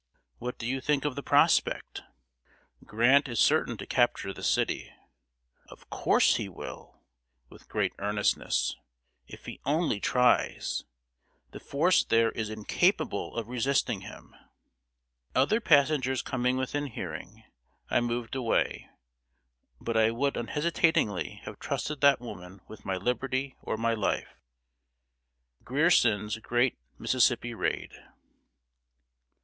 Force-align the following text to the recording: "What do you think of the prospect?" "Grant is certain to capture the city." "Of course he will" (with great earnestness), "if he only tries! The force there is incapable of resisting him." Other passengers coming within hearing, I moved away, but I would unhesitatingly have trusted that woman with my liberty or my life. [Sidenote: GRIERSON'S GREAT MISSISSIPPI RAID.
"What 0.39 0.57
do 0.57 0.65
you 0.65 0.81
think 0.81 1.05
of 1.05 1.15
the 1.15 1.21
prospect?" 1.21 2.01
"Grant 2.83 3.27
is 3.27 3.39
certain 3.39 3.77
to 3.77 3.85
capture 3.85 4.33
the 4.33 4.41
city." 4.41 4.91
"Of 5.69 5.91
course 5.91 6.37
he 6.37 6.49
will" 6.49 7.03
(with 7.49 7.69
great 7.69 7.93
earnestness), 7.99 8.75
"if 9.27 9.45
he 9.45 9.59
only 9.63 9.99
tries! 9.99 10.85
The 11.51 11.59
force 11.59 12.03
there 12.03 12.31
is 12.31 12.49
incapable 12.49 13.35
of 13.35 13.47
resisting 13.47 14.01
him." 14.01 14.33
Other 15.35 15.61
passengers 15.61 16.23
coming 16.23 16.57
within 16.57 16.87
hearing, 16.87 17.43
I 17.91 18.01
moved 18.01 18.33
away, 18.35 18.89
but 19.79 19.95
I 19.95 20.09
would 20.09 20.35
unhesitatingly 20.35 21.41
have 21.43 21.59
trusted 21.59 22.01
that 22.01 22.19
woman 22.19 22.61
with 22.67 22.85
my 22.85 22.97
liberty 22.97 23.55
or 23.61 23.77
my 23.77 23.93
life. 23.93 24.33
[Sidenote: 25.59 25.65
GRIERSON'S 25.65 26.37
GREAT 26.39 26.79
MISSISSIPPI 26.99 27.53
RAID. 27.53 27.91